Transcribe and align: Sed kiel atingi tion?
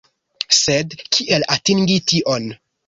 Sed 0.59 0.97
kiel 1.17 1.47
atingi 1.59 2.03
tion? 2.13 2.55